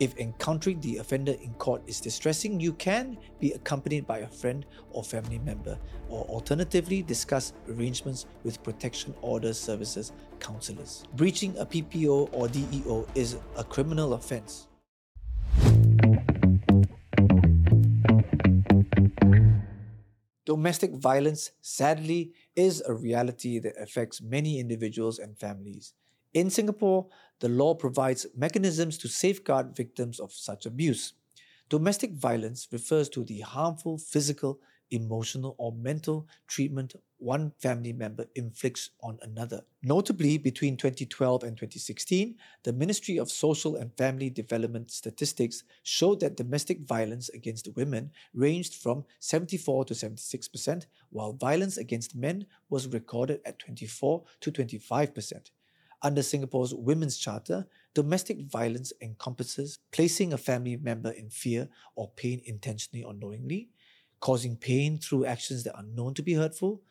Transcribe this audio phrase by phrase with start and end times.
[0.00, 4.64] If encountering the offender in court is distressing, you can be accompanied by a friend
[4.92, 11.04] or family member, or alternatively, discuss arrangements with Protection Order Services counselors.
[11.16, 14.68] Breaching a PPO or DEO is a criminal offence.
[20.46, 25.92] Domestic violence, sadly, is a reality that affects many individuals and families.
[26.32, 27.08] In Singapore,
[27.40, 31.14] the law provides mechanisms to safeguard victims of such abuse.
[31.68, 38.90] Domestic violence refers to the harmful physical, emotional, or mental treatment one family member inflicts
[39.02, 39.62] on another.
[39.82, 46.36] Notably, between 2012 and 2016, the Ministry of Social and Family Development statistics showed that
[46.36, 53.40] domestic violence against women ranged from 74 to 76%, while violence against men was recorded
[53.44, 55.50] at 24 to 25%.
[56.02, 62.40] Under Singapore's Women's Charter, domestic violence encompasses placing a family member in fear or pain
[62.46, 63.68] intentionally or knowingly,
[64.20, 66.82] causing pain through actions that are known to be hurtful,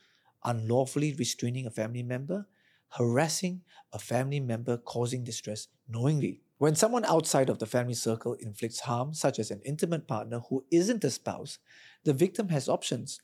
[0.44, 2.48] unlawfully restraining a family member,
[2.90, 3.62] harassing
[3.94, 6.42] a family member causing distress knowingly.
[6.60, 10.66] When someone outside of the family circle inflicts harm, such as an intimate partner who
[10.72, 11.58] isn't a spouse,
[12.04, 13.22] the victim has options.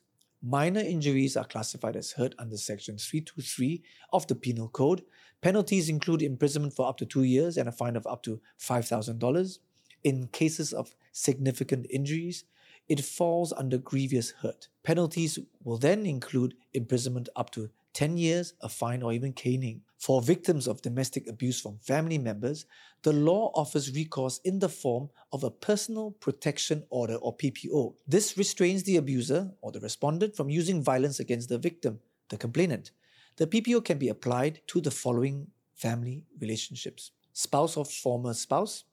[0.47, 3.81] Minor injuries are classified as hurt under Section 323
[4.13, 5.01] of the Penal Code.
[5.41, 9.57] Penalties include imprisonment for up to two years and a fine of up to $5,000.
[10.03, 12.43] In cases of significant injuries,
[12.87, 14.67] it falls under grievous hurt.
[14.83, 19.81] Penalties will then include imprisonment up to 10 years, a fine, or even caning.
[19.97, 22.65] For victims of domestic abuse from family members,
[23.03, 27.95] the law offers recourse in the form of a Personal Protection Order or PPO.
[28.05, 32.91] This restrains the abuser or the respondent from using violence against the victim, the complainant.
[33.37, 38.83] The PPO can be applied to the following family relationships spouse or former spouse,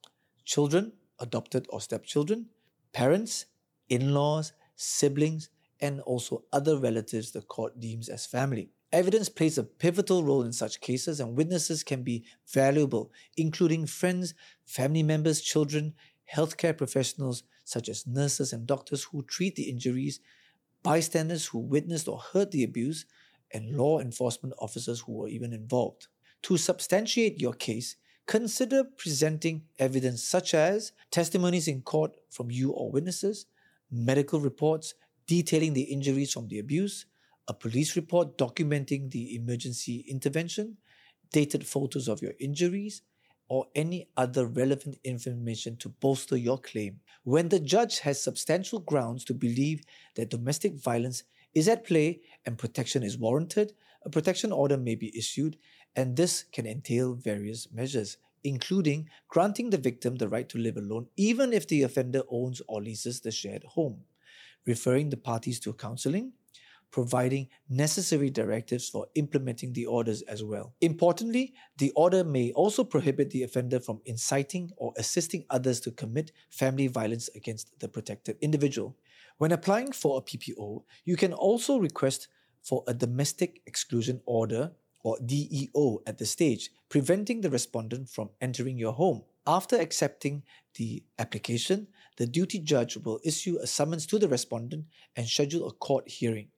[0.44, 2.47] children, adopted or stepchildren,
[2.92, 3.47] parents,
[3.89, 5.48] in laws, siblings,
[5.81, 8.70] and also other relatives the court deems as family.
[8.92, 14.34] Evidence plays a pivotal role in such cases, and witnesses can be valuable, including friends,
[14.66, 15.94] family members, children,
[16.30, 20.20] healthcare professionals such as nurses and doctors who treat the injuries,
[20.82, 23.06] bystanders who witnessed or heard the abuse,
[23.50, 26.08] and law enforcement officers who were even involved.
[26.42, 32.91] To substantiate your case, consider presenting evidence such as testimonies in court from you or
[32.91, 33.47] witnesses,
[33.91, 34.94] medical reports
[35.26, 37.06] detailing the injuries from the abuse,
[37.48, 40.76] a police report documenting the emergency intervention,
[41.32, 43.03] dated photos of your injuries,
[43.48, 47.00] or any other relevant information to bolster your claim.
[47.25, 49.82] When the judge has substantial grounds to believe
[50.14, 55.16] that domestic violence is at play and protection is warranted, a protection order may be
[55.16, 55.58] issued,
[55.97, 61.06] and this can entail various measures, including granting the victim the right to live alone
[61.16, 64.00] even if the offender owns or leases the shared home,
[64.66, 66.32] referring the parties to counseling,
[66.92, 70.75] providing necessary directives for implementing the orders as well.
[70.82, 76.31] Importantly, the order may also prohibit the offender from inciting or assisting others to commit
[76.50, 78.94] family violence against the protected individual.
[79.38, 82.28] When applying for a PPO, you can also request
[82.62, 84.70] for a domestic exclusion order
[85.02, 89.22] or DEO at the stage, preventing the respondent from entering your home.
[89.47, 90.44] After accepting
[90.76, 94.84] the application, the duty judge will issue a summons to the respondent
[95.16, 96.51] and schedule a court hearing.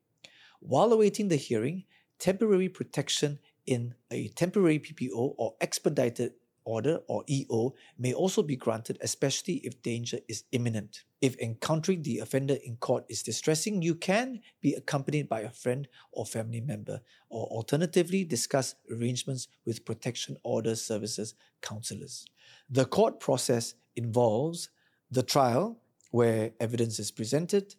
[0.67, 1.85] While awaiting the hearing,
[2.19, 6.33] temporary protection in a temporary PPO or expedited
[6.65, 11.05] order or EO may also be granted, especially if danger is imminent.
[11.21, 15.87] If encountering the offender in court is distressing, you can be accompanied by a friend
[16.13, 22.25] or family member, or alternatively, discuss arrangements with Protection Order Services counselors.
[22.71, 24.71] The court process involves
[25.11, 27.75] the trial, where evidence is presented,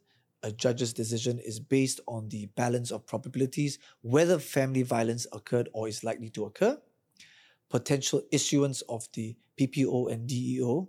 [0.45, 5.87] a judge's decision is based on the balance of probabilities whether family violence occurred or
[5.87, 6.77] is likely to occur,
[7.69, 10.87] potential issuance of the PPO and DEO.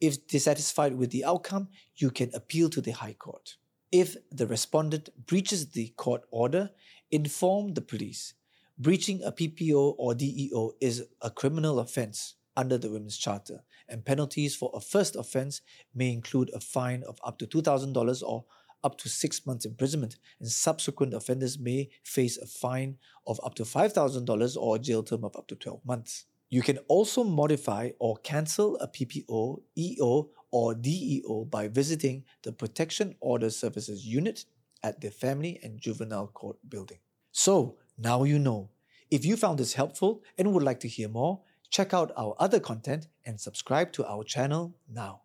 [0.00, 3.56] If dissatisfied with the outcome, you can appeal to the High Court.
[3.92, 6.70] If the respondent breaches the court order,
[7.10, 8.32] inform the police.
[8.78, 14.56] Breaching a PPO or DEO is a criminal offense under the Women's Charter, and penalties
[14.56, 15.60] for a first offense
[15.94, 18.44] may include a fine of up to $2,000 or
[18.86, 22.96] up to six months imprisonment, and subsequent offenders may face a fine
[23.26, 26.24] of up to $5,000 or a jail term of up to 12 months.
[26.48, 33.16] You can also modify or cancel a PPO, EO, or DEO by visiting the Protection
[33.20, 34.44] Order Services Unit
[34.82, 36.98] at the Family and Juvenile Court building.
[37.32, 38.70] So, now you know.
[39.10, 42.60] If you found this helpful and would like to hear more, Check out our other
[42.60, 45.22] content and subscribe to our channel now.